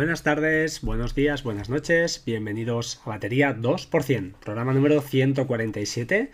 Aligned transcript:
Buenas 0.00 0.22
tardes, 0.22 0.80
buenos 0.80 1.14
días, 1.14 1.42
buenas 1.42 1.68
noches, 1.68 2.22
bienvenidos 2.24 3.02
a 3.04 3.10
Batería 3.10 3.54
2%, 3.54 4.32
programa 4.32 4.72
número 4.72 5.02
147. 5.02 6.30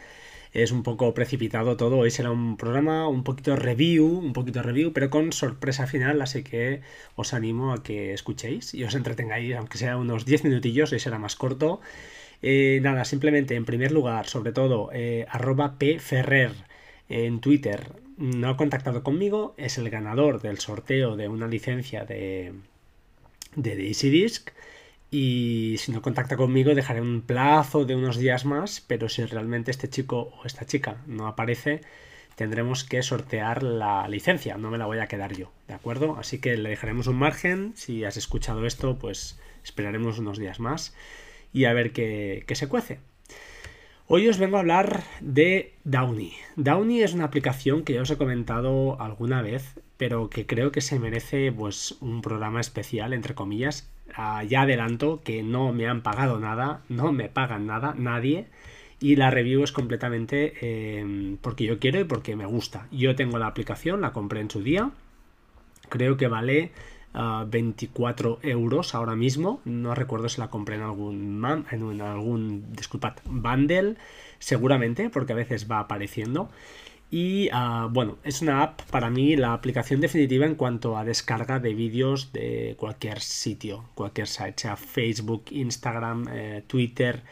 Es 0.53 0.71
un 0.71 0.85
poco 0.85 1.13
precipitado 1.15 1.77
todo, 1.77 1.99
hoy 1.99 2.13
será 2.13 2.31
un 2.31 2.57
programa 2.59 3.09
un 3.09 3.25
poquito 3.25 3.57
review, 3.57 4.07
un 4.07 4.33
poquito 4.35 4.63
review, 4.63 4.93
pero 4.93 5.11
con 5.11 5.33
sorpresa 5.33 5.89
final, 5.89 6.23
así 6.23 6.45
que 6.45 6.83
os 7.17 7.35
animo 7.35 7.73
a 7.73 7.83
que 7.83 8.13
escuchéis 8.13 8.73
y 8.73 8.85
os 8.85 8.95
entretengáis, 8.95 9.57
aunque 9.57 9.79
sea 9.79 9.97
unos 9.97 10.25
10 10.25 10.45
minutillos, 10.45 10.93
hoy 10.93 11.01
será 11.01 11.19
más 11.19 11.35
corto. 11.35 11.81
Eh, 12.43 12.79
nada, 12.85 13.05
simplemente 13.05 13.57
en 13.57 13.65
primer 13.65 13.91
lugar, 13.91 14.29
sobre 14.29 14.53
todo, 14.53 14.91
eh, 14.93 15.27
arroba 15.29 15.77
pferrer 15.77 16.53
en 17.09 17.41
Twitter 17.41 17.91
no 18.17 18.49
ha 18.49 18.57
contactado 18.57 19.03
conmigo, 19.03 19.55
es 19.57 19.77
el 19.77 19.91
ganador 19.91 20.41
del 20.41 20.61
sorteo 20.61 21.17
de 21.17 21.27
una 21.27 21.49
licencia 21.49 22.05
de, 22.05 22.53
de 23.57 23.75
Disc 23.75 24.51
y 25.11 25.77
si 25.79 25.93
no 25.93 26.03
contacta 26.03 26.37
conmigo 26.37 26.75
dejaré 26.75 27.01
un 27.01 27.23
plazo 27.23 27.85
de 27.85 27.97
unos 27.97 28.19
días 28.19 28.45
más, 28.45 28.85
pero 28.87 29.09
si 29.09 29.25
realmente 29.25 29.71
este 29.71 29.89
chico 29.89 30.33
o 30.39 30.45
esta 30.45 30.67
chica 30.67 31.03
no 31.07 31.27
aparece, 31.27 31.81
tendremos 32.35 32.85
que 32.85 33.03
sortear 33.03 33.63
la 33.63 34.07
licencia, 34.09 34.57
no 34.59 34.71
me 34.71 34.79
la 34.79 34.87
voy 34.87 34.99
a 34.99 35.07
quedar 35.07 35.35
yo, 35.35 35.51
¿de 35.69 35.75
acuerdo? 35.75 36.17
Así 36.19 36.39
que 36.39 36.57
le 36.57 36.69
dejaremos 36.69 37.07
un 37.07 37.17
margen, 37.17 37.73
si 37.77 38.05
has 38.05 38.17
escuchado 38.17 38.67
esto, 38.67 38.99
pues 38.99 39.39
esperaremos 39.65 40.19
unos 40.19 40.39
días 40.39 40.61
más 40.61 40.95
y 41.53 41.65
a 41.65 41.73
ver 41.73 41.93
qué, 41.93 42.45
qué 42.47 42.55
se 42.55 42.69
cuece. 42.69 43.01
Hoy 44.09 44.29
os 44.29 44.39
vengo 44.39 44.57
a 44.57 44.61
hablar 44.61 45.03
de 45.21 45.75
Downy. 45.83 46.33
Downy 46.55 47.03
es 47.03 47.13
una 47.13 47.25
aplicación 47.25 47.83
que 47.83 47.95
ya 47.95 48.03
os 48.03 48.11
he 48.11 48.17
comentado 48.17 49.01
alguna 49.01 49.43
vez, 49.43 49.81
pero 49.97 50.31
que 50.31 50.47
creo 50.47 50.71
que 50.71 50.81
se 50.81 51.01
merece 51.01 51.51
pues 51.51 51.97
un 52.01 52.23
programa 52.23 52.61
especial, 52.61 53.13
entre 53.13 53.35
comillas. 53.35 53.91
Ah, 54.15 54.45
ya 54.45 54.63
adelanto 54.63 55.23
que 55.25 55.43
no 55.43 55.73
me 55.73 55.89
han 55.89 56.03
pagado 56.03 56.39
nada, 56.39 56.83
no 56.89 57.11
me 57.11 57.29
pagan 57.29 57.67
nada, 57.67 57.97
nadie. 57.99 58.47
Y 59.01 59.17
la 59.17 59.33
review 59.33 59.65
es 59.65 59.73
completamente 59.73 61.01
em, 61.01 61.37
porque 61.39 61.65
yo 61.65 61.81
quiero 61.81 61.99
y 61.99 62.05
porque 62.05 62.37
me 62.37 62.47
gusta. 62.47 62.87
Yo 62.93 63.17
tengo 63.17 63.39
la 63.39 63.49
aplicación, 63.49 64.03
la 64.03 64.13
compré 64.13 64.39
en 64.41 64.51
su 64.53 64.63
día. 64.63 64.93
Creo 65.89 66.17
que 66.17 66.29
vale 66.29 66.71
24 67.47 68.41
euros 68.43 68.95
ahora 68.95 69.17
mismo. 69.17 69.61
No 69.65 69.95
recuerdo 69.95 70.29
si 70.29 70.41
la 70.41 70.49
compré 70.49 70.77
en 70.77 70.83
algún, 70.83 71.45
en 71.71 72.01
algún 72.01 72.73
disculpad, 72.73 73.15
bundle, 73.25 73.97
seguramente, 74.39 75.11
porque 75.11 75.33
a 75.33 75.37
veces 75.37 75.71
va 75.71 75.81
apareciendo. 75.81 76.51
Y 77.11 77.49
ah, 77.53 77.89
bueno, 77.91 78.19
es 78.25 78.43
una 78.43 78.63
app 78.63 78.83
para 78.91 79.11
mí 79.11 79.37
la 79.37 79.53
aplicación 79.53 80.01
definitiva 80.01 80.45
en 80.45 80.57
cuanto 80.57 80.99
a 80.99 81.05
descarga 81.05 81.61
de 81.61 81.73
vídeos 81.73 82.33
de 82.33 82.75
cualquier 82.79 83.21
sitio, 83.21 83.85
cualquier 83.95 84.27
site, 84.27 84.55
sea 84.57 84.77
Facebook, 84.77 85.45
Instagram, 85.51 86.27
eh, 86.33 86.63
Twitter 86.67 87.23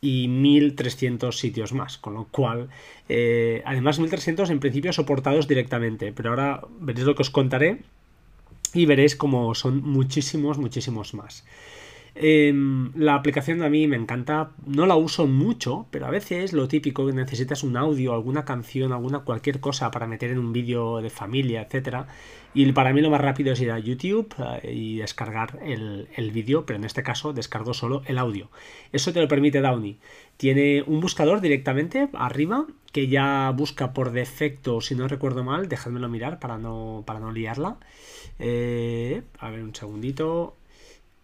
y 0.00 0.28
1300 0.28 1.38
sitios 1.38 1.72
más, 1.72 1.98
con 1.98 2.14
lo 2.14 2.24
cual, 2.28 2.70
eh, 3.08 3.62
además 3.66 3.98
1300 3.98 4.48
en 4.50 4.60
principio 4.60 4.92
soportados 4.92 5.46
directamente, 5.46 6.12
pero 6.12 6.30
ahora 6.30 6.62
veréis 6.80 7.06
lo 7.06 7.14
que 7.14 7.22
os 7.22 7.30
contaré 7.30 7.82
y 8.74 8.86
veréis 8.86 9.16
como 9.16 9.54
son 9.54 9.82
muchísimos, 9.82 10.58
muchísimos 10.58 11.14
más. 11.14 11.44
Em, 12.20 12.90
la 12.96 13.14
aplicación 13.14 13.62
a 13.62 13.70
mí 13.70 13.86
me 13.86 13.94
encanta, 13.94 14.50
no 14.66 14.86
la 14.86 14.96
uso 14.96 15.28
mucho, 15.28 15.86
pero 15.92 16.06
a 16.06 16.10
veces 16.10 16.52
lo 16.52 16.66
típico 16.66 17.06
que 17.06 17.12
necesitas 17.12 17.62
un 17.62 17.76
audio, 17.76 18.12
alguna 18.12 18.44
canción, 18.44 18.92
alguna 18.92 19.20
cualquier 19.20 19.60
cosa 19.60 19.92
para 19.92 20.08
meter 20.08 20.32
en 20.32 20.38
un 20.38 20.52
vídeo 20.52 21.00
de 21.00 21.10
familia, 21.10 21.62
etcétera. 21.62 22.08
Y 22.54 22.72
para 22.72 22.92
mí 22.92 23.02
lo 23.02 23.10
más 23.10 23.20
rápido 23.20 23.52
es 23.52 23.60
ir 23.60 23.70
a 23.70 23.78
YouTube 23.78 24.34
eh, 24.62 24.72
y 24.74 24.96
descargar 24.96 25.60
el, 25.64 26.08
el 26.16 26.32
vídeo, 26.32 26.66
pero 26.66 26.80
en 26.80 26.84
este 26.84 27.04
caso 27.04 27.32
descargo 27.32 27.72
solo 27.72 28.02
el 28.06 28.18
audio. 28.18 28.50
Eso 28.90 29.12
te 29.12 29.20
lo 29.20 29.28
permite 29.28 29.60
Downy. 29.60 30.00
Tiene 30.36 30.82
un 30.88 30.98
buscador 31.00 31.40
directamente 31.40 32.08
arriba 32.14 32.66
que 32.90 33.06
ya 33.06 33.52
busca 33.56 33.92
por 33.92 34.10
defecto, 34.10 34.80
si 34.80 34.96
no 34.96 35.06
recuerdo 35.06 35.44
mal, 35.44 35.68
dejadmelo 35.68 36.08
mirar 36.08 36.40
para 36.40 36.58
no, 36.58 37.04
para 37.06 37.20
no 37.20 37.30
liarla. 37.30 37.76
Eh, 38.40 39.22
a 39.38 39.50
ver 39.50 39.62
un 39.62 39.74
segundito 39.74 40.57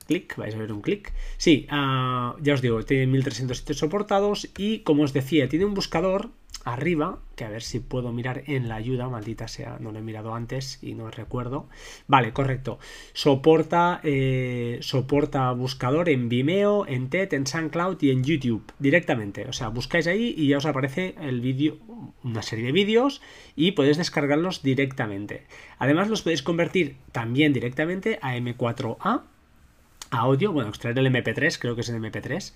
clic, 0.04 0.36
vais 0.36 0.54
a 0.54 0.58
ver 0.58 0.72
un 0.72 0.80
clic. 0.80 1.12
Sí, 1.36 1.66
ah, 1.70 2.36
ya 2.40 2.54
os 2.54 2.62
digo, 2.62 2.82
tiene 2.84 3.06
1300 3.06 3.58
sitios 3.58 3.78
soportados 3.78 4.48
y 4.56 4.80
como 4.80 5.02
os 5.02 5.12
decía, 5.12 5.48
tiene 5.48 5.64
un 5.64 5.74
buscador 5.74 6.30
arriba, 6.64 7.18
que 7.36 7.44
a 7.44 7.50
ver 7.50 7.62
si 7.62 7.78
puedo 7.78 8.12
mirar 8.12 8.42
en 8.46 8.68
la 8.68 8.76
ayuda, 8.76 9.08
maldita 9.08 9.48
sea, 9.48 9.76
no 9.80 9.92
lo 9.92 9.98
he 9.98 10.02
mirado 10.02 10.34
antes 10.34 10.78
y 10.82 10.94
no 10.94 11.10
recuerdo. 11.10 11.68
Vale, 12.06 12.32
correcto. 12.32 12.78
Soporta, 13.12 14.00
eh, 14.02 14.78
soporta 14.80 15.52
buscador 15.52 16.08
en 16.08 16.28
Vimeo, 16.28 16.86
en 16.86 17.10
TED, 17.10 17.34
en 17.34 17.46
SoundCloud 17.46 18.02
y 18.02 18.10
en 18.10 18.24
YouTube 18.24 18.64
directamente. 18.78 19.46
O 19.48 19.52
sea, 19.52 19.68
buscáis 19.68 20.06
ahí 20.06 20.34
y 20.36 20.48
ya 20.48 20.58
os 20.58 20.66
aparece 20.66 21.14
el 21.20 21.40
vídeo, 21.40 21.76
una 22.22 22.42
serie 22.42 22.66
de 22.66 22.72
vídeos 22.72 23.20
y 23.56 23.72
podéis 23.72 23.98
descargarlos 23.98 24.62
directamente. 24.62 25.46
Además, 25.78 26.08
los 26.08 26.22
podéis 26.22 26.42
convertir 26.42 26.96
también 27.12 27.52
directamente 27.52 28.18
a 28.22 28.36
M4A 28.36 29.22
audio, 30.18 30.52
bueno, 30.52 30.68
extraer 30.68 30.98
el 30.98 31.06
MP3, 31.06 31.58
creo 31.58 31.74
que 31.74 31.82
es 31.82 31.88
el 31.88 31.96
MP3. 31.96 32.52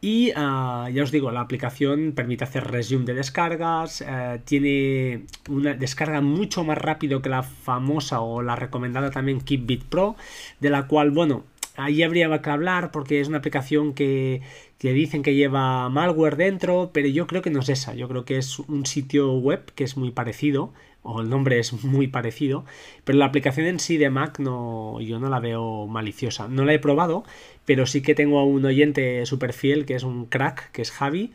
Y 0.00 0.32
ah, 0.36 0.88
ya 0.92 1.02
os 1.02 1.10
digo, 1.10 1.30
la 1.30 1.40
aplicación 1.40 2.12
permite 2.14 2.44
hacer 2.44 2.64
resume 2.64 3.06
de 3.06 3.14
descargas, 3.14 4.02
eh, 4.06 4.40
tiene 4.44 5.24
una 5.48 5.72
descarga 5.74 6.20
mucho 6.20 6.64
más 6.64 6.76
rápido 6.76 7.22
que 7.22 7.30
la 7.30 7.42
famosa 7.42 8.20
o 8.20 8.42
la 8.42 8.56
recomendada 8.56 9.10
también 9.10 9.40
KeepBit 9.40 9.84
Pro, 9.84 10.16
de 10.60 10.70
la 10.70 10.86
cual, 10.86 11.12
bueno, 11.12 11.44
ahí 11.76 12.02
habría 12.02 12.40
que 12.42 12.50
hablar 12.50 12.90
porque 12.90 13.20
es 13.20 13.28
una 13.28 13.38
aplicación 13.38 13.94
que, 13.94 14.42
que, 14.78 14.92
dicen 14.92 15.22
que 15.22 15.34
lleva 15.34 15.88
malware 15.88 16.36
dentro, 16.36 16.90
pero 16.92 17.08
yo 17.08 17.26
creo 17.26 17.42
que 17.42 17.50
no 17.50 17.60
es 17.60 17.68
esa, 17.68 17.94
yo 17.94 18.08
creo 18.08 18.24
que 18.24 18.38
es 18.38 18.58
un 18.58 18.86
sitio 18.86 19.34
web 19.34 19.72
que 19.74 19.84
es 19.84 19.96
muy 19.96 20.10
parecido, 20.10 20.72
o 21.06 21.20
el 21.20 21.30
nombre 21.30 21.58
es 21.58 21.72
muy 21.84 22.08
parecido, 22.08 22.64
pero 23.04 23.18
la 23.18 23.26
aplicación 23.26 23.66
en 23.66 23.78
sí 23.78 23.96
de 23.96 24.10
Mac 24.10 24.38
no, 24.40 25.00
yo 25.00 25.20
no 25.20 25.28
la 25.30 25.38
veo 25.38 25.86
maliciosa. 25.86 26.48
No 26.48 26.64
la 26.64 26.74
he 26.74 26.78
probado, 26.78 27.24
pero 27.64 27.86
sí 27.86 28.02
que 28.02 28.14
tengo 28.14 28.40
a 28.40 28.44
un 28.44 28.64
oyente 28.64 29.24
súper 29.24 29.52
fiel 29.52 29.86
que 29.86 29.94
es 29.94 30.02
un 30.02 30.26
crack, 30.26 30.72
que 30.72 30.82
es 30.82 30.90
Javi, 30.90 31.32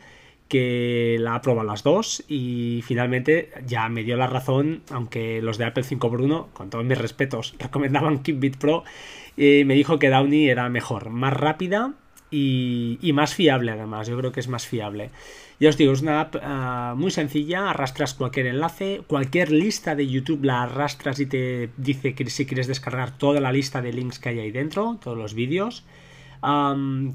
que 0.52 1.16
la 1.18 1.36
ha 1.36 1.64
las 1.64 1.82
dos 1.82 2.22
y 2.28 2.82
finalmente 2.84 3.48
ya 3.66 3.88
me 3.88 4.04
dio 4.04 4.18
la 4.18 4.26
razón, 4.26 4.82
aunque 4.90 5.40
los 5.40 5.56
de 5.56 5.64
Apple 5.64 5.82
5x1, 5.82 6.48
con 6.52 6.68
todos 6.68 6.84
mis 6.84 6.98
respetos, 6.98 7.54
recomendaban 7.58 8.22
KeepBit 8.22 8.58
Pro, 8.58 8.84
y 9.34 9.64
me 9.64 9.72
dijo 9.72 9.98
que 9.98 10.10
Downy 10.10 10.50
era 10.50 10.68
mejor, 10.68 11.08
más 11.08 11.32
rápida 11.32 11.94
y, 12.30 12.98
y 13.00 13.14
más 13.14 13.34
fiable 13.34 13.72
además, 13.72 14.08
yo 14.08 14.18
creo 14.18 14.30
que 14.30 14.40
es 14.40 14.48
más 14.48 14.66
fiable. 14.66 15.10
Ya 15.58 15.70
os 15.70 15.78
digo, 15.78 15.94
es 15.94 16.02
una 16.02 16.20
app 16.20 16.36
ah, 16.42 16.92
muy 16.98 17.10
sencilla, 17.10 17.70
arrastras 17.70 18.12
cualquier 18.12 18.44
enlace, 18.44 19.00
cualquier 19.06 19.50
lista 19.52 19.94
de 19.94 20.06
YouTube 20.06 20.44
la 20.44 20.64
arrastras 20.64 21.18
y 21.18 21.24
te 21.24 21.70
dice 21.78 22.14
que 22.14 22.28
si 22.28 22.44
quieres 22.44 22.66
descargar 22.66 23.16
toda 23.16 23.40
la 23.40 23.52
lista 23.52 23.80
de 23.80 23.94
links 23.94 24.18
que 24.18 24.28
hay 24.28 24.40
ahí 24.40 24.50
dentro, 24.50 24.98
todos 25.02 25.16
los 25.16 25.32
vídeos. 25.32 25.86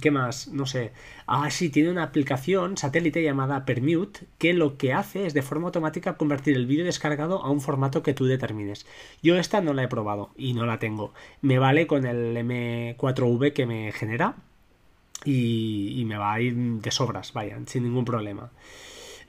¿Qué 0.01 0.11
más? 0.11 0.47
No 0.47 0.65
sé. 0.65 0.93
Ah, 1.25 1.49
sí, 1.51 1.69
tiene 1.69 1.91
una 1.91 2.03
aplicación 2.03 2.77
satélite 2.77 3.21
llamada 3.21 3.65
Permute 3.65 4.21
que 4.37 4.53
lo 4.53 4.77
que 4.77 4.93
hace 4.93 5.25
es 5.25 5.33
de 5.33 5.41
forma 5.41 5.67
automática 5.67 6.15
convertir 6.15 6.55
el 6.55 6.65
vídeo 6.65 6.85
descargado 6.85 7.43
a 7.43 7.51
un 7.51 7.59
formato 7.61 8.03
que 8.03 8.13
tú 8.13 8.25
determines. 8.25 8.85
Yo 9.21 9.37
esta 9.37 9.59
no 9.61 9.73
la 9.73 9.83
he 9.83 9.87
probado 9.89 10.31
y 10.37 10.53
no 10.53 10.65
la 10.65 10.79
tengo. 10.79 11.13
Me 11.41 11.59
vale 11.59 11.87
con 11.87 12.05
el 12.05 12.37
M4V 12.37 13.51
que 13.53 13.65
me 13.65 13.91
genera, 13.91 14.35
y, 15.25 16.03
me 16.05 16.17
va 16.17 16.33
a 16.33 16.41
ir 16.41 16.55
de 16.55 16.91
sobras, 16.91 17.33
vayan, 17.33 17.67
sin 17.67 17.83
ningún 17.83 18.05
problema. 18.05 18.51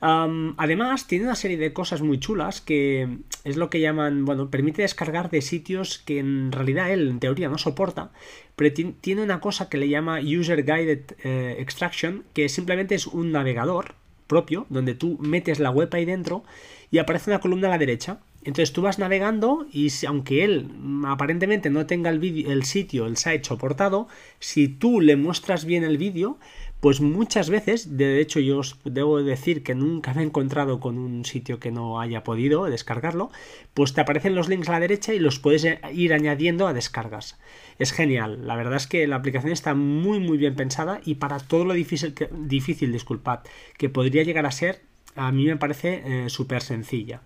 Además, 0.01 1.07
tiene 1.07 1.25
una 1.25 1.35
serie 1.35 1.57
de 1.57 1.73
cosas 1.73 2.01
muy 2.01 2.19
chulas 2.19 2.61
que 2.61 3.17
es 3.43 3.57
lo 3.57 3.69
que 3.69 3.79
llaman, 3.79 4.25
bueno, 4.25 4.49
permite 4.49 4.81
descargar 4.81 5.29
de 5.29 5.41
sitios 5.41 5.99
que 5.99 6.19
en 6.19 6.51
realidad 6.51 6.91
él 6.91 7.09
en 7.09 7.19
teoría 7.19 7.49
no 7.49 7.57
soporta, 7.57 8.11
pero 8.55 8.73
tiene 9.01 9.23
una 9.23 9.39
cosa 9.39 9.69
que 9.69 9.77
le 9.77 9.89
llama 9.89 10.19
User 10.19 10.63
Guided 10.63 11.01
eh, 11.23 11.55
Extraction, 11.59 12.23
que 12.33 12.49
simplemente 12.49 12.95
es 12.95 13.07
un 13.07 13.31
navegador 13.31 13.95
propio, 14.27 14.65
donde 14.69 14.93
tú 14.93 15.17
metes 15.19 15.59
la 15.59 15.71
web 15.71 15.89
ahí 15.93 16.05
dentro 16.05 16.43
y 16.91 16.99
aparece 16.99 17.31
una 17.31 17.39
columna 17.39 17.67
a 17.67 17.71
la 17.71 17.77
derecha. 17.77 18.19
Entonces 18.43 18.71
tú 18.71 18.81
vas 18.81 18.99
navegando 18.99 19.67
y 19.71 19.91
aunque 20.07 20.45
él 20.45 20.71
aparentemente 21.05 21.69
no 21.69 21.85
tenga 21.85 22.09
el, 22.09 22.23
el 22.47 22.63
sitio, 22.63 23.05
el 23.05 23.17
site 23.17 23.43
soportado, 23.43 24.07
si 24.39 24.69
tú 24.69 25.01
le 25.01 25.17
muestras 25.17 25.65
bien 25.65 25.83
el 25.83 25.97
vídeo, 25.97 26.37
pues 26.79 27.01
muchas 27.01 27.49
veces, 27.49 27.97
de 27.97 28.21
hecho 28.21 28.39
yo 28.39 28.59
os 28.59 28.77
debo 28.85 29.21
decir 29.21 29.63
que 29.63 29.75
nunca 29.75 30.13
me 30.13 30.21
he 30.21 30.25
encontrado 30.25 30.79
con 30.79 30.97
un 30.97 31.25
sitio 31.25 31.59
que 31.59 31.71
no 31.71 31.99
haya 31.99 32.23
podido 32.23 32.65
descargarlo, 32.65 33.31
pues 33.73 33.93
te 33.93 34.01
aparecen 34.01 34.35
los 34.35 34.47
links 34.47 34.69
a 34.69 34.73
la 34.73 34.79
derecha 34.79 35.13
y 35.13 35.19
los 35.19 35.39
puedes 35.39 35.67
ir 35.93 36.13
añadiendo 36.13 36.67
a 36.67 36.73
descargas. 36.73 37.37
Es 37.79 37.91
genial, 37.91 38.47
la 38.47 38.55
verdad 38.55 38.77
es 38.77 38.87
que 38.87 39.07
la 39.07 39.17
aplicación 39.17 39.51
está 39.51 39.73
muy 39.73 40.19
muy 40.19 40.37
bien 40.37 40.55
pensada 40.55 41.01
y 41.03 41.15
para 41.15 41.39
todo 41.39 41.65
lo 41.65 41.73
difícil, 41.73 42.13
que, 42.13 42.29
difícil 42.31 42.91
disculpad, 42.91 43.39
que 43.77 43.89
podría 43.89 44.23
llegar 44.23 44.45
a 44.45 44.51
ser, 44.51 44.81
a 45.15 45.31
mí 45.31 45.45
me 45.45 45.57
parece 45.57 46.03
eh, 46.05 46.29
súper 46.29 46.61
sencilla. 46.61 47.21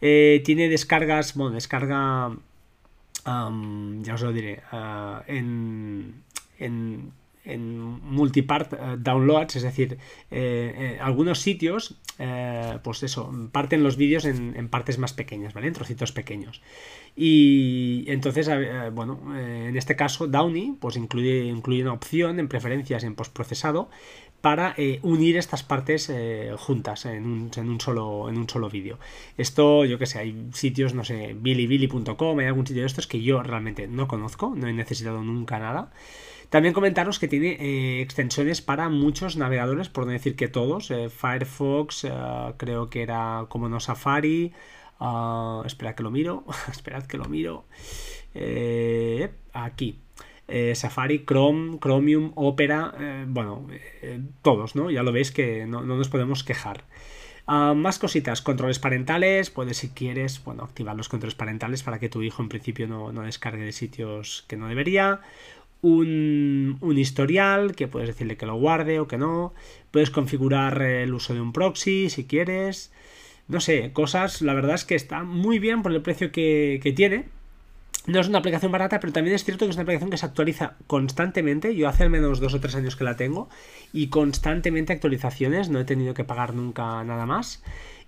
Eh, 0.00 0.42
tiene 0.44 0.68
descargas, 0.68 1.34
bueno, 1.34 1.54
descarga 1.54 2.36
ya 3.24 4.14
os 4.14 4.22
lo 4.22 4.32
diré, 4.32 4.62
ah, 4.70 5.22
en, 5.26 6.22
en 7.44 7.78
multipart 7.78 8.72
eh, 8.72 8.76
downloads, 8.98 9.56
es 9.56 9.62
decir, 9.62 9.98
eh, 10.30 10.98
algunos 11.00 11.40
sitios, 11.40 11.96
pues 12.82 13.02
eso, 13.02 13.32
parten 13.50 13.82
los 13.82 13.96
vídeos 13.96 14.24
en, 14.24 14.54
en, 14.56 14.68
partes 14.68 14.98
más 14.98 15.12
pequeñas, 15.12 15.52
¿vale? 15.52 15.66
En 15.66 15.72
trocitos 15.72 16.12
pequeños. 16.12 16.62
Y 17.16 18.04
entonces, 18.06 18.48
bueno, 18.92 19.20
en 19.36 19.76
este 19.76 19.96
caso, 19.96 20.28
Downy, 20.28 20.76
pues 20.80 20.96
incluye, 20.96 21.44
incluye 21.44 21.82
una 21.82 21.92
opción 21.92 22.38
en 22.38 22.48
preferencias 22.48 23.02
en 23.02 23.14
postprocesado 23.16 23.90
para 24.44 24.74
eh, 24.76 24.98
unir 25.00 25.38
estas 25.38 25.62
partes 25.62 26.10
eh, 26.10 26.54
juntas 26.58 27.06
en 27.06 27.24
un, 27.24 27.80
solo, 27.80 28.24
un 28.24 28.46
solo 28.46 28.68
vídeo. 28.68 28.98
Esto, 29.38 29.86
yo 29.86 29.98
que 29.98 30.04
sé, 30.04 30.18
hay 30.18 30.48
sitios, 30.52 30.92
no 30.92 31.02
sé, 31.02 31.34
bilibili.com, 31.34 32.38
hay 32.38 32.44
algún 32.44 32.66
sitio 32.66 32.82
de 32.82 32.86
estos 32.86 33.06
que 33.06 33.22
yo 33.22 33.42
realmente 33.42 33.86
no 33.88 34.06
conozco, 34.06 34.52
no 34.54 34.68
he 34.68 34.74
necesitado 34.74 35.22
nunca 35.22 35.58
nada. 35.58 35.92
También 36.50 36.74
comentaros 36.74 37.18
que 37.18 37.26
tiene 37.26 37.56
eh, 37.58 38.02
extensiones 38.02 38.60
para 38.60 38.90
muchos 38.90 39.38
navegadores, 39.38 39.88
por 39.88 40.04
no 40.04 40.12
decir 40.12 40.36
que 40.36 40.48
todos. 40.48 40.92
Firefox, 41.16 42.06
creo 42.58 42.90
que 42.90 43.00
era 43.00 43.46
como 43.48 43.70
no 43.70 43.80
Safari. 43.80 44.52
Ah, 45.00 45.62
espera 45.64 45.94
que 45.94 46.02
lo 46.02 46.10
miro. 46.10 46.44
Esperad 46.70 47.06
que 47.06 47.16
lo 47.16 47.30
miro. 47.30 47.64
aquí. 49.54 50.03
Eh, 50.46 50.74
Safari, 50.74 51.24
Chrome, 51.24 51.78
Chromium, 51.78 52.32
Opera, 52.34 52.94
eh, 53.00 53.24
bueno, 53.26 53.66
eh, 54.02 54.20
todos, 54.42 54.76
¿no? 54.76 54.90
Ya 54.90 55.02
lo 55.02 55.12
veis 55.12 55.30
que 55.30 55.66
no, 55.66 55.82
nos 55.82 56.08
podemos 56.08 56.44
quejar. 56.44 56.84
Ah, 57.46 57.74
más 57.74 57.98
cositas, 57.98 58.42
controles 58.42 58.78
parentales, 58.78 59.50
puedes 59.50 59.78
si 59.78 59.90
quieres, 59.90 60.42
bueno, 60.44 60.62
activar 60.64 60.96
los 60.96 61.08
controles 61.08 61.34
parentales 61.34 61.82
para 61.82 61.98
que 61.98 62.08
tu 62.08 62.22
hijo 62.22 62.42
en 62.42 62.48
principio 62.48 62.86
no, 62.86 63.12
descargue 63.22 63.64
de 63.64 63.72
sitios 63.72 64.44
que 64.48 64.56
no 64.56 64.68
debería. 64.68 65.20
Un, 65.82 66.78
un, 66.80 66.98
historial 66.98 67.74
que 67.74 67.88
puedes 67.88 68.08
decirle 68.08 68.38
que 68.38 68.46
lo 68.46 68.56
guarde 68.56 69.00
o 69.00 69.08
que 69.08 69.18
no. 69.18 69.52
Puedes 69.90 70.10
configurar 70.10 70.80
el 70.80 71.12
uso 71.12 71.34
de 71.34 71.40
un 71.42 71.52
proxy 71.52 72.08
si 72.10 72.24
quieres. 72.24 72.92
No 73.48 73.60
sé, 73.60 73.92
cosas, 73.92 74.40
la 74.40 74.54
verdad 74.54 74.76
es 74.76 74.84
que 74.86 74.94
está 74.94 75.22
muy 75.24 75.58
bien 75.58 75.82
por 75.82 75.92
el 75.92 76.02
precio 76.02 76.32
que 76.32 76.92
tiene. 76.96 77.26
No 78.06 78.20
es 78.20 78.28
una 78.28 78.38
aplicación 78.38 78.70
barata, 78.70 79.00
pero 79.00 79.14
también 79.14 79.34
es 79.34 79.44
cierto 79.44 79.64
que 79.64 79.70
es 79.70 79.76
una 79.76 79.84
aplicación 79.84 80.10
que 80.10 80.18
se 80.18 80.26
actualiza 80.26 80.74
constantemente. 80.86 81.74
Yo 81.74 81.88
hace 81.88 82.02
al 82.02 82.10
menos 82.10 82.38
dos 82.38 82.52
o 82.52 82.60
tres 82.60 82.74
años 82.74 82.96
que 82.96 83.04
la 83.04 83.16
tengo 83.16 83.48
y 83.94 84.08
constantemente 84.08 84.92
actualizaciones. 84.92 85.70
No 85.70 85.80
he 85.80 85.84
tenido 85.84 86.12
que 86.12 86.22
pagar 86.22 86.54
nunca 86.54 87.02
nada 87.02 87.24
más. 87.24 87.62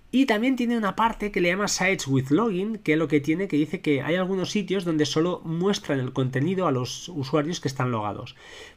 Y 0.09 0.25
también 0.25 0.55
tiene 0.55 0.77
una 0.77 0.95
parte 0.95 1.31
que 1.31 1.41
le 1.41 1.49
llama 1.49 1.67
Sites 1.67 2.07
with 2.07 2.29
Login, 2.29 2.77
que 2.77 2.93
es 2.93 2.97
lo 2.97 3.09
que 3.09 3.19
tiene 3.19 3.49
que 3.49 3.57
dice 3.57 3.81
que 3.81 4.01
hay 4.01 4.15
algunos 4.15 4.51
sitios 4.51 4.85
donde 4.85 5.05
solo 5.05 5.41
muestran 5.43 5.99
el 5.99 6.13
contenido 6.13 6.65
a 6.65 6.71
los 6.71 7.09
usuarios 7.09 7.59
que 7.59 7.67
están 7.67 7.91
logados. 7.91 8.35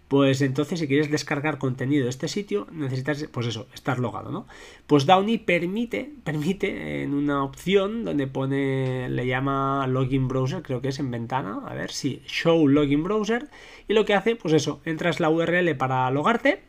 Pues 0.08 0.42
entonces 0.42 0.80
si 0.80 0.88
quieres 0.88 1.08
descargar 1.08 1.58
contenido 1.58 2.02
de 2.02 2.10
este 2.10 2.26
sitio, 2.26 2.66
necesitas, 2.72 3.28
pues 3.30 3.46
eso, 3.46 3.68
estar 3.72 4.00
logado, 4.00 4.32
¿no? 4.32 4.48
Pues 4.88 5.06
Downy 5.06 5.38
permite, 5.38 6.12
permite 6.24 7.04
en 7.04 7.14
una 7.14 7.44
opción 7.44 8.04
donde 8.04 8.26
pone, 8.26 9.08
le 9.08 9.26
llama 9.28 9.86
Login 9.86 10.26
Browser, 10.26 10.62
creo 10.62 10.80
que 10.80 10.88
es 10.88 10.98
en 10.98 11.12
ventana, 11.12 11.60
a 11.64 11.74
ver 11.74 11.92
si, 11.92 12.22
Show 12.26 12.66
Login 12.66 13.04
Browser, 13.04 13.48
y 13.86 13.94
lo 13.94 14.04
que 14.04 14.14
hace, 14.14 14.34
pues 14.34 14.52
eso, 14.52 14.80
entras 14.84 15.20
la 15.20 15.30
URL 15.30 15.76
para 15.76 16.10
logarte, 16.10 16.60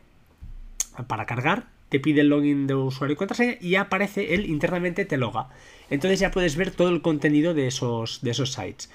para 1.08 1.26
cargar, 1.26 1.66
te 1.92 2.00
pide 2.00 2.22
el 2.22 2.28
login 2.28 2.66
de 2.66 2.74
usuario 2.74 3.12
y 3.12 3.16
contraseña 3.16 3.56
y 3.60 3.74
aparece 3.74 4.32
él 4.32 4.46
internamente 4.46 5.04
te 5.04 5.18
loga. 5.18 5.50
Entonces 5.90 6.20
ya 6.20 6.30
puedes 6.30 6.56
ver 6.56 6.70
todo 6.70 6.88
el 6.88 7.02
contenido 7.02 7.52
de 7.52 7.66
esos, 7.66 8.22
de 8.22 8.30
esos 8.30 8.54
sites. 8.54 8.88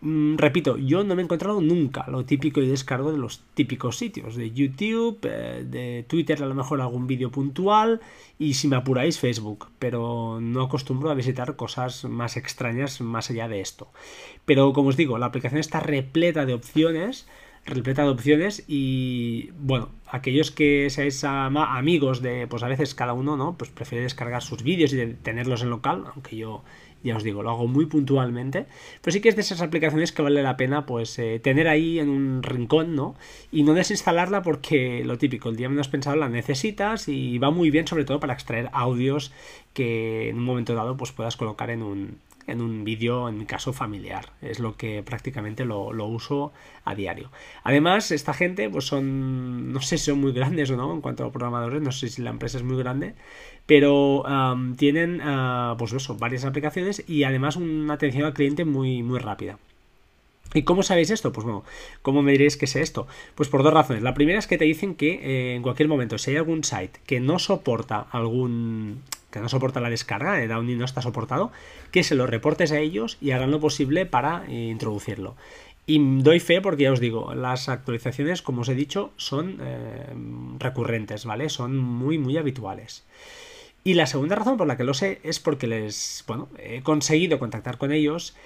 Mm, 0.00 0.38
repito, 0.38 0.78
yo 0.78 1.04
no 1.04 1.14
me 1.14 1.20
he 1.20 1.24
encontrado 1.26 1.60
nunca 1.60 2.06
lo 2.08 2.24
típico 2.24 2.62
y 2.62 2.66
descargo 2.66 3.12
de 3.12 3.18
los 3.18 3.42
típicos 3.52 3.98
sitios, 3.98 4.34
de 4.34 4.50
YouTube, 4.50 5.18
eh, 5.24 5.62
de 5.68 6.06
Twitter 6.08 6.42
a 6.42 6.46
lo 6.46 6.54
mejor 6.54 6.80
algún 6.80 7.06
vídeo 7.06 7.30
puntual 7.30 8.00
y 8.38 8.54
si 8.54 8.66
me 8.66 8.76
apuráis 8.76 9.18
Facebook, 9.18 9.66
pero 9.78 10.38
no 10.40 10.62
acostumbro 10.62 11.10
a 11.10 11.14
visitar 11.14 11.54
cosas 11.54 12.06
más 12.06 12.38
extrañas 12.38 13.02
más 13.02 13.28
allá 13.28 13.46
de 13.46 13.60
esto. 13.60 13.88
Pero 14.46 14.72
como 14.72 14.88
os 14.88 14.96
digo, 14.96 15.18
la 15.18 15.26
aplicación 15.26 15.60
está 15.60 15.80
repleta 15.80 16.46
de 16.46 16.54
opciones 16.54 17.26
repleta 17.68 18.02
de 18.02 18.08
opciones 18.08 18.64
y 18.66 19.50
bueno, 19.58 19.90
aquellos 20.06 20.50
que 20.50 20.90
seáis 20.90 21.22
amigos 21.24 22.22
de, 22.22 22.46
pues 22.46 22.62
a 22.62 22.68
veces 22.68 22.94
cada 22.94 23.12
uno, 23.12 23.36
¿no? 23.36 23.56
Pues 23.56 23.70
prefiere 23.70 24.02
descargar 24.02 24.42
sus 24.42 24.62
vídeos 24.62 24.92
y 24.92 25.06
tenerlos 25.22 25.62
en 25.62 25.70
local, 25.70 26.04
aunque 26.14 26.36
yo 26.36 26.62
ya 27.04 27.16
os 27.16 27.22
digo, 27.22 27.42
lo 27.42 27.50
hago 27.50 27.68
muy 27.68 27.86
puntualmente, 27.86 28.66
pero 29.02 29.12
sí 29.12 29.20
que 29.20 29.28
es 29.28 29.36
de 29.36 29.42
esas 29.42 29.62
aplicaciones 29.62 30.10
que 30.10 30.22
vale 30.22 30.42
la 30.42 30.56
pena 30.56 30.84
pues 30.84 31.16
eh, 31.18 31.38
tener 31.38 31.68
ahí 31.68 32.00
en 32.00 32.08
un 32.08 32.42
rincón, 32.42 32.96
¿no? 32.96 33.14
Y 33.52 33.62
no 33.62 33.74
desinstalarla 33.74 34.42
porque 34.42 35.04
lo 35.04 35.16
típico, 35.16 35.48
el 35.48 35.56
día 35.56 35.68
menos 35.68 35.88
pensado 35.88 36.16
la 36.16 36.28
necesitas 36.28 37.08
y 37.08 37.38
va 37.38 37.50
muy 37.50 37.70
bien 37.70 37.86
sobre 37.86 38.04
todo 38.04 38.18
para 38.18 38.34
extraer 38.34 38.68
audios 38.72 39.32
que 39.74 40.28
en 40.28 40.38
un 40.38 40.44
momento 40.44 40.74
dado 40.74 40.96
pues 40.96 41.12
puedas 41.12 41.36
colocar 41.36 41.70
en 41.70 41.82
un, 41.82 42.18
en 42.48 42.60
un 42.60 42.84
vídeo, 42.84 43.28
en 43.28 43.38
mi 43.38 43.46
caso, 43.46 43.72
familiar. 43.72 44.32
Es 44.42 44.58
lo 44.58 44.76
que 44.76 45.02
prácticamente 45.02 45.64
lo, 45.64 45.88
uso 46.06 46.52
a 46.84 46.94
diario. 46.94 47.30
Además, 47.62 48.10
esta 48.10 48.32
gente, 48.34 48.68
pues 48.70 48.86
son, 48.86 49.72
no 49.72 49.80
sé 49.80 49.98
si 49.98 50.06
son 50.06 50.20
muy 50.20 50.32
grandes 50.32 50.70
o 50.70 50.76
no, 50.76 50.92
en 50.92 51.00
cuanto 51.00 51.24
a 51.24 51.30
programadores, 51.30 51.82
no 51.82 51.92
sé 51.92 52.08
si 52.08 52.22
la 52.22 52.30
empresa 52.30 52.58
es 52.58 52.64
muy 52.64 52.78
grande, 52.78 53.14
pero 53.66 54.24
tienen, 54.76 55.20
uh, 55.20 55.76
pues 55.76 55.92
eso, 55.92 56.16
varias 56.16 56.44
aplicaciones 56.44 57.04
y 57.06 57.24
además 57.24 57.56
una 57.56 57.94
atención 57.94 58.24
al 58.24 58.34
cliente 58.34 58.64
muy, 58.64 59.02
muy 59.02 59.18
rápida. 59.18 59.58
¿Y 60.54 60.62
cómo 60.62 60.82
sabéis 60.82 61.10
esto? 61.10 61.32
Pues 61.32 61.44
bueno, 61.44 61.64
¿cómo 62.00 62.22
me 62.22 62.32
diréis 62.32 62.56
que 62.56 62.66
sé 62.66 62.80
esto? 62.80 63.06
Pues 63.34 63.48
por 63.48 63.62
dos 63.62 63.72
razones. 63.72 64.02
La 64.02 64.14
primera 64.14 64.38
es 64.38 64.46
que 64.46 64.56
te 64.56 64.64
dicen 64.64 64.94
que 64.94 65.20
eh, 65.22 65.54
en 65.54 65.62
cualquier 65.62 65.88
momento, 65.88 66.16
si 66.16 66.30
hay 66.30 66.38
algún 66.38 66.64
site 66.64 67.00
que 67.06 67.20
no 67.20 67.38
soporta 67.38 68.06
algún 68.10 69.02
no 69.40 69.48
soporta 69.48 69.80
la 69.80 69.90
descarga, 69.90 70.34
de 70.34 70.48
Downy 70.48 70.74
no 70.74 70.84
está 70.84 71.02
soportado, 71.02 71.52
que 71.90 72.04
se 72.04 72.14
lo 72.14 72.26
reportes 72.26 72.72
a 72.72 72.78
ellos 72.78 73.18
y 73.20 73.32
hagan 73.32 73.50
lo 73.50 73.60
posible 73.60 74.06
para 74.06 74.44
eh, 74.48 74.68
introducirlo. 74.70 75.36
Y 75.86 75.98
doy 76.22 76.38
fe 76.38 76.60
porque 76.60 76.82
ya 76.82 76.92
os 76.92 77.00
digo, 77.00 77.34
las 77.34 77.68
actualizaciones, 77.68 78.42
como 78.42 78.60
os 78.60 78.68
he 78.68 78.74
dicho, 78.74 79.10
son 79.16 79.58
eh, 79.60 80.12
recurrentes, 80.58 81.24
¿vale? 81.24 81.48
Son 81.48 81.78
muy, 81.78 82.18
muy 82.18 82.36
habituales. 82.36 83.06
Y 83.84 83.94
la 83.94 84.06
segunda 84.06 84.36
razón 84.36 84.58
por 84.58 84.66
la 84.66 84.76
que 84.76 84.84
lo 84.84 84.92
sé 84.92 85.20
es 85.22 85.40
porque 85.40 85.66
les, 85.66 86.24
bueno, 86.26 86.48
he 86.58 86.82
conseguido 86.82 87.38
contactar 87.38 87.78
con 87.78 87.92
ellos 87.92 88.36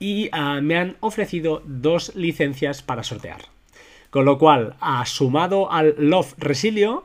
y 0.00 0.28
ah, 0.32 0.60
me 0.60 0.76
han 0.76 0.96
ofrecido 1.00 1.62
dos 1.64 2.16
licencias 2.16 2.82
para 2.82 3.04
sortear. 3.04 3.42
Con 4.10 4.24
lo 4.24 4.38
cual, 4.38 4.74
sumado 5.04 5.70
al 5.70 5.94
Love 5.98 6.34
Resilio, 6.38 7.04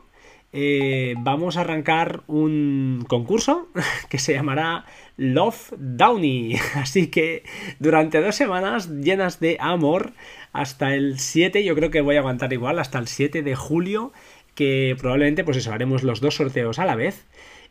eh, 0.54 1.16
vamos 1.18 1.58
a 1.58 1.62
arrancar 1.62 2.22
un 2.28 3.04
concurso 3.08 3.70
que 4.10 4.20
se 4.20 4.34
llamará 4.34 4.86
Love 5.18 5.74
Downey. 5.78 6.58
Así 6.76 7.08
que 7.08 7.44
durante 7.80 8.22
dos 8.22 8.36
semanas 8.36 8.90
llenas 8.90 9.40
de 9.40 9.58
amor, 9.60 10.14
hasta 10.54 10.94
el 10.96 11.20
7, 11.20 11.64
yo 11.64 11.76
creo 11.76 11.90
que 11.90 12.02
voy 12.02 12.16
a 12.16 12.20
aguantar 12.20 12.54
igual, 12.54 12.80
hasta 12.80 13.00
el 13.00 13.08
7 13.08 13.42
de 13.42 13.56
julio, 13.56 14.14
que 14.56 14.96
probablemente 15.00 15.44
pues 15.44 15.58
eso, 15.58 15.74
haremos 15.74 16.04
los 16.04 16.22
dos 16.22 16.36
sorteos 16.36 16.78
a 16.78 16.86
la 16.86 16.96
vez. 16.96 17.26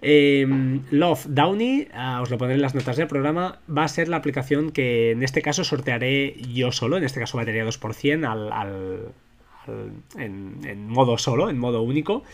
Em, 0.04 0.82
Love 0.90 1.26
Downey, 1.28 1.86
ah, 1.94 2.20
os 2.20 2.30
lo 2.30 2.36
pondré 2.36 2.56
en 2.56 2.62
las 2.62 2.74
notas 2.74 2.96
del 2.96 3.06
programa, 3.06 3.60
va 3.70 3.84
a 3.84 3.88
ser 3.88 4.08
la 4.08 4.16
aplicación 4.16 4.72
que 4.72 5.12
en 5.12 5.22
este 5.22 5.42
caso 5.42 5.62
sortearé 5.62 6.34
yo 6.52 6.72
solo, 6.72 6.96
en 6.96 7.04
este 7.04 7.20
caso 7.20 7.36
batería 7.36 7.64
2% 7.64 8.26
al, 8.26 8.52
al, 8.52 9.12
en, 10.18 10.88
modo 10.88 11.18
solo, 11.18 11.50
en 11.50 11.58
modo 11.58 11.82
único. 11.82 12.24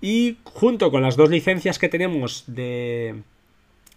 Y 0.00 0.38
junto 0.44 0.90
con 0.90 1.02
las 1.02 1.16
dos 1.16 1.30
licencias 1.30 1.78
que 1.78 1.88
tenemos 1.88 2.44
de 2.46 3.22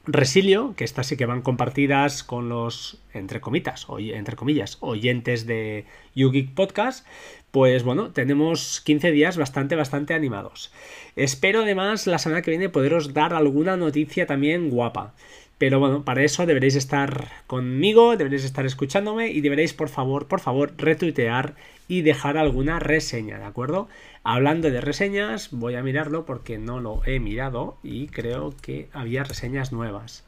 Resilio, 0.06 0.74
que 0.76 0.84
estas 0.84 1.08
sí 1.08 1.16
que 1.16 1.26
van 1.26 1.42
compartidas 1.42 2.24
con 2.24 2.50
los, 2.50 3.00
entre 3.14 3.40
comitas, 3.40 3.86
o, 3.88 4.00
entre 4.00 4.36
comillas, 4.36 4.78
oyentes 4.82 5.46
de 5.46 5.86
YouGeek 6.16 6.54
Podcast, 6.54 7.08
pues 7.52 7.84
bueno, 7.84 8.12
tenemos 8.12 8.82
15 8.82 9.12
días 9.12 9.38
bastante, 9.38 9.76
bastante 9.78 10.14
animados. 10.14 10.74
Espero 11.16 11.62
además 11.62 12.06
la 12.06 12.18
semana 12.18 12.42
que 12.42 12.52
viene 12.52 12.68
poderos 12.68 13.14
dar 13.14 13.34
alguna 13.34 13.78
noticia 13.78 14.28
también 14.28 14.70
guapa. 14.70 15.14
Pero 15.64 15.80
bueno, 15.80 16.04
para 16.04 16.26
eso 16.26 16.46
deberéis 16.46 16.76
estar 16.76 17.32
conmigo, 17.48 18.18
deberéis 18.18 18.44
estar 18.44 18.66
escuchándome 18.66 19.30
y 19.30 19.40
deberéis, 19.40 19.74
por 19.74 19.88
favor, 19.88 20.28
por 20.28 20.42
favor, 20.42 20.74
retuitear 20.76 21.56
y 21.88 22.02
dejar 22.02 22.38
alguna 22.38 22.80
reseña, 22.80 23.40
¿de 23.40 23.46
acuerdo? 23.46 23.88
Hablando 24.26 24.70
de 24.70 24.82
reseñas, 24.82 25.52
voy 25.52 25.76
a 25.76 25.82
mirarlo 25.82 26.26
porque 26.26 26.58
no 26.58 26.82
lo 26.82 27.00
he 27.06 27.22
mirado 27.22 27.78
y 27.82 28.08
creo 28.08 28.54
que 28.62 28.90
había 28.92 29.24
reseñas 29.24 29.72
nuevas. 29.72 30.26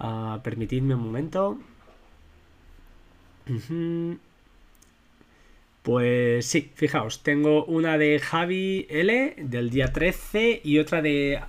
Ah, 0.00 0.40
permitidme 0.42 0.96
un 0.96 1.04
momento. 1.04 1.58
Pues 5.82 6.46
sí, 6.46 6.70
fijaos, 6.76 7.24
tengo 7.24 7.64
una 7.64 7.98
de 7.98 8.20
Javi 8.20 8.86
L 8.88 9.34
del 9.36 9.70
día 9.70 9.92
13 9.92 10.60
y 10.62 10.78
otra 10.78 11.02
de 11.02 11.40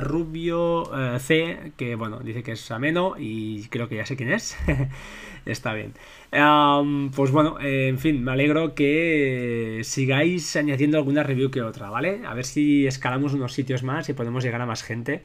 Rubio 0.00 0.84
eh, 0.96 1.18
C, 1.18 1.72
que 1.76 1.96
bueno, 1.96 2.20
dice 2.20 2.44
que 2.44 2.52
es 2.52 2.70
ameno 2.70 3.14
y 3.18 3.64
creo 3.70 3.88
que 3.88 3.96
ya 3.96 4.06
sé 4.06 4.14
quién 4.16 4.30
es. 4.32 4.56
Está 5.46 5.74
bien. 5.74 5.94
pues 6.30 7.32
bueno, 7.32 7.58
eh, 7.60 7.88
en 7.88 7.98
fin, 7.98 8.22
me 8.22 8.30
alegro 8.30 8.76
que 8.76 9.80
sigáis 9.82 10.54
añadiendo 10.54 10.96
alguna 10.96 11.24
review 11.24 11.50
que 11.50 11.62
otra, 11.62 11.90
¿vale? 11.90 12.20
A 12.24 12.34
ver 12.34 12.44
si 12.44 12.86
escalamos 12.86 13.34
unos 13.34 13.52
sitios 13.52 13.82
más 13.82 14.08
y 14.08 14.12
podemos 14.12 14.44
llegar 14.44 14.60
a 14.60 14.66
más 14.66 14.84
gente 14.84 15.22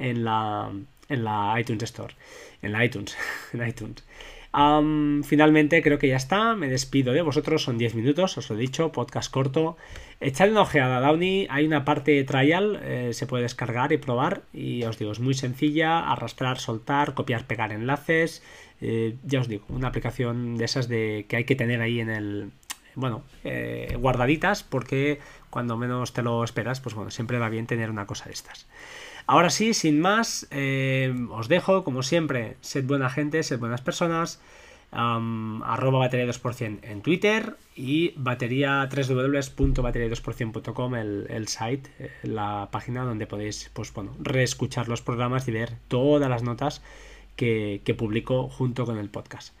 en 0.00 0.24
la, 0.24 0.72
en 1.08 1.24
la 1.24 1.54
iTunes 1.60 1.84
Store. 1.84 2.14
En 2.60 2.72
la 2.72 2.84
iTunes. 2.84 3.16
en 3.52 3.68
iTunes 3.68 4.02
finalmente 4.52 5.82
creo 5.82 5.98
que 5.98 6.08
ya 6.08 6.16
está, 6.16 6.54
me 6.54 6.68
despido 6.68 7.12
de 7.12 7.22
vosotros, 7.22 7.62
son 7.62 7.78
10 7.78 7.94
minutos, 7.94 8.36
os 8.36 8.50
lo 8.50 8.56
he 8.56 8.58
dicho, 8.58 8.92
podcast 8.92 9.30
corto. 9.30 9.76
Echad 10.20 10.50
una 10.50 10.62
ojeada 10.62 10.98
a 10.98 11.00
Downy, 11.00 11.46
hay 11.50 11.66
una 11.66 11.84
parte 11.84 12.22
trial, 12.24 12.80
eh, 12.82 13.10
se 13.12 13.26
puede 13.26 13.44
descargar 13.44 13.92
y 13.92 13.98
probar 13.98 14.42
y 14.52 14.82
os 14.84 14.98
digo, 14.98 15.12
es 15.12 15.20
muy 15.20 15.34
sencilla, 15.34 16.00
arrastrar, 16.00 16.58
soltar, 16.58 17.14
copiar, 17.14 17.46
pegar 17.46 17.72
enlaces, 17.72 18.42
eh, 18.80 19.16
ya 19.24 19.40
os 19.40 19.48
digo, 19.48 19.64
una 19.68 19.88
aplicación 19.88 20.56
de 20.56 20.64
esas 20.64 20.88
de 20.88 21.26
que 21.28 21.36
hay 21.36 21.44
que 21.44 21.54
tener 21.54 21.80
ahí 21.80 22.00
en 22.00 22.10
el, 22.10 22.50
bueno, 22.96 23.22
eh, 23.44 23.96
guardaditas 23.98 24.62
porque 24.62 25.20
cuando 25.48 25.76
menos 25.76 26.12
te 26.12 26.22
lo 26.22 26.42
esperas, 26.44 26.80
pues 26.80 26.94
bueno, 26.94 27.10
siempre 27.10 27.38
va 27.38 27.48
bien 27.48 27.66
tener 27.66 27.90
una 27.90 28.06
cosa 28.06 28.26
de 28.26 28.32
estas. 28.32 28.66
Ahora 29.26 29.50
sí, 29.50 29.74
sin 29.74 30.00
más, 30.00 30.46
eh, 30.50 31.14
os 31.30 31.48
dejo, 31.48 31.84
como 31.84 32.02
siempre, 32.02 32.56
sed 32.60 32.84
buena 32.84 33.10
gente, 33.10 33.42
sed 33.42 33.58
buenas 33.58 33.82
personas. 33.82 34.40
arroba 34.92 36.00
batería 36.00 36.26
2% 36.26 36.78
en 36.82 37.02
Twitter 37.02 37.56
y 37.76 38.12
batería 38.16 38.88
www.batería2%.com 38.90 40.94
el, 40.96 41.26
el 41.30 41.46
site, 41.46 41.88
eh, 42.00 42.10
la 42.24 42.68
página 42.72 43.04
donde 43.04 43.26
podéis 43.26 43.70
pues 43.72 43.94
bueno, 43.94 44.16
reescuchar 44.18 44.88
los 44.88 45.00
programas 45.00 45.46
y 45.46 45.52
ver 45.52 45.74
todas 45.88 46.28
las 46.28 46.42
notas 46.42 46.82
que, 47.40 47.94
publico 47.96 48.48
junto 48.48 48.84
con 48.84 48.98
el 48.98 49.08
podcast. 49.08 49.54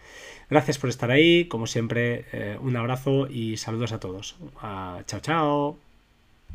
Gracias 0.48 0.78
por 0.78 0.90
estar 0.90 1.10
ahí, 1.10 1.46
como 1.46 1.66
siempre, 1.66 2.26
eh, 2.32 2.58
un 2.60 2.76
abrazo 2.76 3.26
y 3.28 3.56
saludos 3.56 3.92
a 3.92 4.00
todos. 4.00 4.36
Ah, 4.60 5.02
chao, 5.06 5.20
chao. 5.20 5.89